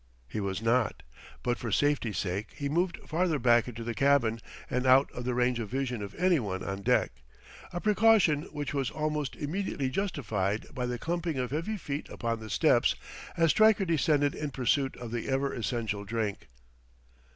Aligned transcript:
He 0.27 0.39
was 0.39 0.63
not, 0.63 1.03
but 1.43 1.59
for 1.59 1.71
safety's 1.71 2.17
sake 2.17 2.53
he 2.57 2.69
moved 2.69 2.97
farther 3.07 3.37
back 3.37 3.67
into 3.67 3.83
the 3.83 3.93
cabin 3.93 4.39
and 4.67 4.87
out 4.87 5.11
of 5.11 5.25
the 5.25 5.35
range 5.35 5.59
of 5.59 5.69
vision 5.69 6.01
of 6.01 6.15
any 6.15 6.39
one 6.39 6.63
on 6.63 6.81
deck; 6.81 7.11
a 7.71 7.79
precaution 7.79 8.45
which 8.51 8.73
was 8.73 8.89
almost 8.89 9.35
immediately 9.35 9.89
justified 9.91 10.65
by 10.73 10.87
the 10.87 10.97
clumping 10.97 11.37
of 11.37 11.51
heavy 11.51 11.77
feet 11.77 12.09
upon 12.09 12.39
the 12.39 12.49
steps 12.49 12.95
as 13.37 13.51
Stryker 13.51 13.85
descended 13.85 14.33
in 14.33 14.49
pursuit 14.49 14.97
of 14.97 15.11
the 15.11 15.29
ever 15.29 15.53
essential 15.53 16.03
drink. 16.03 16.47